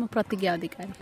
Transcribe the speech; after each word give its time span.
म 0.00 0.06
प्रतिज्ञा 0.10 0.52
अधिकारी। 0.52 0.92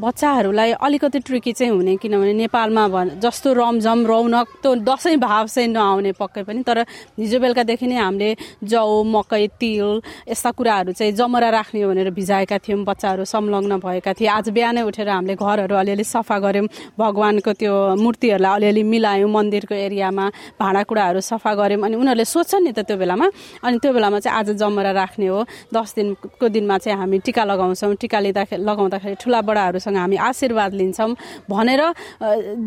बच्चाहरूलाई 0.00 0.72
अलिकति 0.72 1.18
ट्रिकी 1.20 1.52
चाहिँ 1.52 1.72
हुने 1.72 1.96
किनभने 2.02 2.32
नेपालमा 2.42 3.04
जस्तो 3.22 3.52
रमझम 3.52 4.06
रौनक 4.06 4.46
त्यो 4.62 4.74
दसैँ 4.82 5.16
भाव 5.18 5.46
चाहिँ 5.46 5.68
नआउने 5.70 6.12
पक्कै 6.18 6.42
पनि 6.42 6.62
तर 6.66 6.78
हिजो 7.18 7.38
बेलुकादेखि 7.38 7.86
नै 7.86 7.96
हामीले 7.96 8.30
जौ 8.66 9.02
मकै 9.06 9.46
तिल 9.60 10.00
यस्ता 10.26 10.50
कुराहरू 10.58 10.92
चाहिँ 10.92 11.12
जमरा 11.14 11.48
राख्ने 11.50 11.86
भनेर 11.86 12.10
भिजाएका 12.10 12.58
थियौँ 12.58 12.82
बच्चाहरू 12.84 13.24
संलग्न 13.24 13.78
भएका 13.78 14.12
थिए। 14.18 14.28
आज 14.28 14.48
बिहानै 14.50 14.82
उठेर 14.82 15.08
हामीले 15.08 15.34
घरहरू 15.38 15.74
अलिअलि 15.76 16.04
सफा 16.04 16.38
गऱ्यौँ 16.38 16.66
भगवान्को 16.98 17.52
त्यो 17.52 17.74
मूर्तिहरूलाई 17.94 18.54
अलिअलि 18.58 18.82
मिलायौँ 18.82 19.30
मन्दिरको 19.30 19.74
एरियामा 19.74 20.26
भाँडाकुँडाहरू 20.58 21.20
सफा 21.22 21.54
गऱ्यौँ 21.54 21.82
अनि 21.86 21.94
उनीहरूले 21.94 22.24
सोध्छन् 22.24 22.64
नि 22.64 22.72
त 22.74 22.82
त्यो 22.88 22.96
बेलामा। 22.98 23.26
अनि 23.62 23.78
त्यो 23.78 23.92
बेलामा 23.92 24.18
चाहिँ 24.18 24.38
आज 24.38 24.48
जमरा 24.58 24.92
राख्ने 24.92 25.26
हो। 25.26 25.44
दस 25.70 25.94
दिनको 25.96 26.48
दिनमा 26.48 26.78
चाहिँ 26.78 26.98
हामी 26.98 27.18
टिका 27.22 27.44
लगाउँछौँ 27.44 27.94
टिका 28.00 28.18
लिँदाखेरि 28.20 28.62
लगाउँदाखेरि 28.64 29.16
ठुला 29.20 29.40
बडाहरूसँग 29.44 29.96
हामी 29.96 30.16
आशीर्वाद 30.16 30.72
लिन्छौँ 30.80 31.12
भनेर 31.50 31.82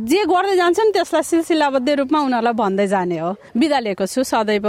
जे 0.05 0.21
गर्दै 0.29 0.55
जान्छौँ 0.55 0.91
त्यसलाई 0.93 1.23
सिलसिलाबद्ध 1.23 1.89
रूपमा 1.89 2.19
उनीहरूलाई 2.21 2.53
भन्दै 2.53 2.87
जाने 2.87 3.17
हो। 3.17 3.31
बिदा 3.57 3.79
लिएको 3.79 4.05
छु। 4.05 4.23
सदैव 4.23 4.67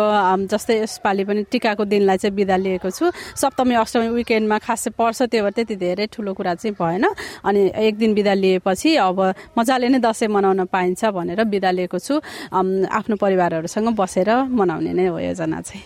जस्तै 0.49 0.75
यसपालि 0.83 1.25
पनि 1.25 1.43
टिकाको 1.53 1.85
दिनलाई 1.85 2.17
चाहिँ 2.17 2.35
बिदा 2.35 2.57
लिएको 2.57 2.91
छु। 2.91 3.05
सप्तमी 3.37 3.75
अष्टमी 3.75 4.09
विकेन्डमा 4.19 4.59
खासै 4.59 4.91
पर्छ 4.97 5.29
त्यो 5.29 5.43
भएर 5.45 5.53
त्यति 5.53 5.77
धेरै 5.77 6.07
ठुलो 6.13 6.33
कुरा 6.33 6.55
चाहिँ 6.57 6.75
भएन। 6.81 7.05
अनि 7.45 7.61
एक 7.77 7.95
दिन 7.99 8.15
बिदा 8.15 8.35
लिएपछि 8.35 8.97
अब 8.97 9.19
मजाले 9.59 9.89
नै 9.89 9.99
दसैँ 10.01 10.29
मनाउन 10.29 10.65
पाइन्छ 10.73 11.05
भनेर 11.13 11.45
बिदा 11.45 11.71
लिएको 11.71 11.99
छु। 11.99 12.15
आफ्नो 12.55 13.17
परिवारहरूसँग 13.17 13.89
बसेर 13.95 14.31
मनाउने 14.49 14.93
नै 14.93 15.07
हो 15.07 15.19
योजना 15.19 15.61
चाहिँ। 15.61 15.85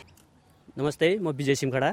नमस्ते 0.79 1.19
म 1.19 1.35
विजय 1.35 1.55
सिमखडा 1.55 1.91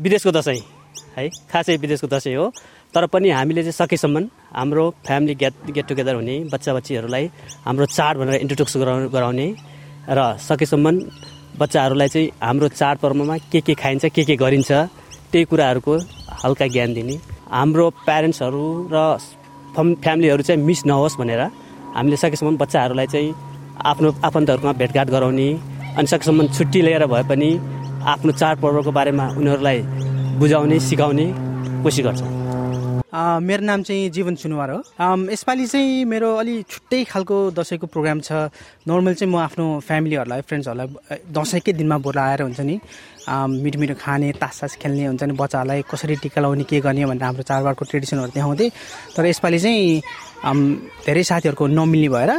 विदेशको 0.00 0.30
दसैँ। 0.32 0.75
है 1.16 1.28
खासै 1.52 1.76
विदेशको 1.76 2.06
दसैँ 2.06 2.34
हो। 2.36 2.50
तर 2.94 3.06
पनि 3.12 3.30
हामीले 3.30 3.62
चाहिँ 3.62 3.72
सकेसम्म 3.72 4.24
हाम्रो 4.56 4.84
फ्यामिली 5.06 5.34
गेट 5.42 5.54
गेट 5.74 5.86
टुगेदर 5.88 6.14
हुने 6.14 6.36
बच्चा 6.52 6.74
बच्चीहरूलाई 6.74 7.24
हाम्रो 7.66 7.86
चाड 7.86 8.16
भनेर 8.18 8.34
इन्ट्रोड्युस 8.44 8.76
गराउ 8.76 9.08
गराउने 9.14 9.48
र 10.10 10.20
सकेसम्म 10.48 10.96
बच्चाहरूलाई 11.58 12.08
चाहिँ 12.08 12.30
हाम्रो 12.42 12.68
चाडपर्वमा 12.68 13.36
के 13.52 13.60
के 13.66 13.74
खाइन्छ 13.74 14.04
के 14.16 14.24
के 14.24 14.36
गरिन्छ 14.36 14.70
त्यही 15.32 15.44
कुराहरूको 15.50 15.94
हल्का 16.44 16.66
ज्ञान 16.74 16.94
दिने। 16.94 17.16
हाम्रो 17.50 17.84
प्यारेन्ट्सहरू 18.06 18.64
र 18.92 18.96
फ्यामिलीहरू 19.76 20.42
चाहिँ 20.42 20.62
मिस 20.62 20.80
नहोस् 20.86 21.18
भनेर 21.20 21.42
हामीले 21.96 22.16
सकेसम्म 22.16 22.56
बच्चाहरूलाई 22.56 23.06
चाहिँ 23.14 23.34
आफ्नो 23.84 24.08
आफन्तहरूमा 24.24 24.72
भेटघाट 24.80 25.08
गराउने 25.10 25.48
अनि 25.98 26.06
सकेसम्म 26.06 26.46
छुट्टी 26.56 26.80
लिएर 26.82 27.06
भए 27.12 27.22
पनि 27.28 27.48
आफ्नो 28.12 28.32
चाडपर्वको 28.32 28.92
बारेमा 28.92 29.26
उनीहरूलाई 29.38 29.78
बुझाउने 30.38 30.78
सिकाउने 30.80 31.26
कोसिस 31.82 32.04
गर्छ। 32.06 32.22
मेरो 33.16 33.62
नाम 33.64 33.82
चाहिँ 33.82 34.10
जीवन 34.12 34.34
सुनवार 34.36 34.70
हो। 34.70 34.80
यसपालि 35.32 35.66
चाहिँ 35.66 36.04
मेरो 36.04 36.28
अलि 36.36 36.54
छुट्टै 36.68 37.02
खालको 37.08 37.36
दसैँको 37.56 37.86
प्रोग्राम 37.88 38.20
छ। 38.20 38.52
नर्मल 38.84 39.14
चाहिँ 39.16 39.32
म 39.32 39.36
आफ्नो 39.40 39.64
फ्यामिलीहरूलाई 39.80 40.40
फ्रेन्ड्सहरूलाई 40.44 40.88
दसैँकै 41.32 41.72
दिनमा 41.80 41.96
बोलाएर 42.04 42.42
हुन्छ 42.44 42.60
नि 42.60 42.76
मिठो 43.64 43.78
मिठो 43.80 43.94
खाने 43.96 44.32
तास 44.36 44.54
सास 44.60 44.76
खेल्ने 44.76 45.04
हुन्छ 45.16 45.22
नि 45.24 45.32
बच्चाहरूलाई 45.32 45.82
कसरी 45.88 46.16
टिका 46.20 46.40
लगाउने 46.44 46.64
के 46.68 46.80
गर्ने 46.84 47.04
भनेर 47.08 47.24
हाम्रो 47.24 47.42
चाडबाडको 47.48 47.84
ट्रेडिसनहरू 47.88 48.30
देखाउँदै 48.36 48.68
तर 49.16 49.24
यसपालि 49.32 49.58
चाहिँ 49.64 49.80
धेरै 51.06 51.24
साथीहरूको 51.24 51.64
नमिल्ने 51.72 52.08
भएर 52.12 52.32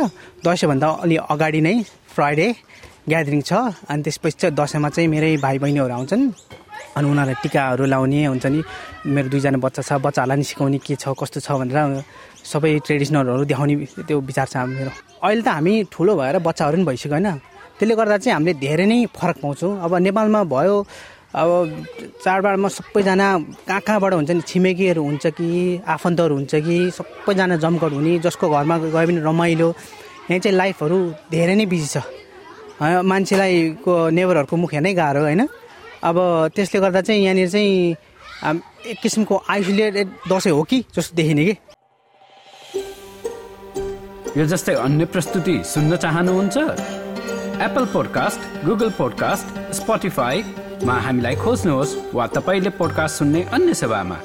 दसैँभन्दा 0.45 0.87
अलि 1.01 1.15
अगाडि 1.33 1.61
नै 1.65 1.75
फ्राइडे 2.13 2.47
ग्यादरिङ 3.09 3.41
छ। 3.41 3.51
अनि 3.89 4.01
त्यसपछि 4.05 4.37
चाहिँ 4.37 4.53
दसैँमा 4.53 4.89
चाहिँ 4.93 5.09
मेरै 5.09 5.31
भाइ 5.41 5.57
बहिनीहरू 5.57 5.93
आउँछन्। 5.97 6.23
अनि 6.97 7.05
उनीहरूलाई 7.07 7.37
टिकाहरू 7.43 7.83
लाउने 7.85 8.19
हुन्छ 8.25 8.45
नि। 8.49 8.59
मेरो 9.05 9.27
दुईजना 9.29 9.57
बच्चा 9.61 9.81
छ 9.85 9.91
बच्चाहरूलाई 10.01 10.37
नि 10.37 10.45
सिकाउने 10.49 10.77
के 10.81 10.95
छ 10.97 11.13
कस्तो 11.13 11.39
छ 11.45 11.49
भनेर 11.61 12.01
सबै 12.41 12.71
ट्रेडिसनलहरू 12.85 13.43
देखाउने 13.45 13.75
त्यो 14.07 14.17
विचार 14.25 14.47
छ 14.49 14.55
मेरो 14.65 14.91
अहिले 15.21 15.41
त 15.45 15.49
हामी 15.53 15.73
ठुलो 15.93 16.13
भएर 16.17 16.35
बच्चाहरू 16.41 16.75
पनि 16.77 16.85
भइसक्यो 16.89 17.13
होइन। 17.13 17.29
त्यसले 17.77 17.93
गर्दा 17.95 18.17
चाहिँ 18.17 18.33
हामीले 18.33 18.53
धेरै 18.57 18.85
नै 18.89 18.97
फरक 19.13 19.37
पाउँछौँ। 19.43 19.71
अब 19.85 19.91
नेपालमा 20.07 20.41
भयो 20.49 20.75
अब 21.37 21.49
चाडबाडमा 22.23 22.69
सबैजना 22.71 23.27
कहाँ 23.67 23.81
कहाँबाट 23.85 24.13
हुन्छ 24.17 24.31
नि 24.31 24.41
छिमेकीहरू 24.41 25.01
हुन्छ 25.03 25.25
कि 25.37 25.47
आफन्तहरू 25.85 26.33
हुन्छ 26.33 26.53
कि 26.65 26.77
सबैजना 26.97 27.55
जमघट 27.61 27.91
हुने 27.93 28.13
जसको 28.25 28.45
घरमा 28.49 28.75
गयो 28.89 29.05
भने 29.07 29.21
रमाइलो। 29.21 29.69
यहाँ 30.31 30.39
चाहिँ 30.39 30.57
लाइफहरू 30.57 30.97
धेरै 31.29 31.55
नै 31.55 31.65
बिजी 31.69 31.87
छ। 31.93 31.97
मान्छेलाई 32.81 33.55
को 33.85 33.93
नेबरहरूको 34.09 34.55
मुख 34.57 34.73
नै 34.81 34.93
गाह्रो 34.93 35.21
होइन। 35.27 35.41
अब 36.03 36.17
त्यसले 36.55 36.79
गर्दा 36.81 37.01
चाहिँ 37.01 37.23
यहाँनिर 37.23 37.49
चाहिँ 37.49 37.95
एक 38.87 38.99
किसिमको 39.01 39.41
आइसोलेटेड 39.49 40.07
दसैँ 40.29 40.51
हो 40.51 40.63
कि 40.63 40.83
जस्तो 40.95 41.15
देखिने 41.15 41.45
कि? 41.45 41.55
यो 44.37 44.45
जस्तै 44.45 44.73
अन्य 44.75 45.05
प्रस्तुति 45.05 45.63
सुन्न 45.65 45.95
चाहनुहुन्छ? 45.97 46.57
एप्पल 47.57 47.85
पोडकास्ट 47.93 48.65
गुगल 48.65 48.89
पोडकास्ट 48.97 49.73
स्पोटिफाईमा 49.73 50.93
हामीलाई 50.93 51.35
खोज्नुहोस् 51.35 51.95
वा 52.13 52.27
तपाईँले 52.27 52.69
पोडकास्ट 52.69 53.17
सुन्ने 53.17 53.43
अन्य 53.53 53.73
सेवामा। 53.73 54.17